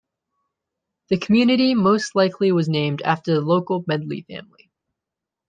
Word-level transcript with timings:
The 1.09 1.19
community 1.19 1.75
most 1.75 2.15
likely 2.15 2.51
was 2.51 2.67
named 2.67 3.03
after 3.03 3.35
the 3.35 3.41
local 3.41 3.83
Medley 3.85 4.23
family. 4.23 4.71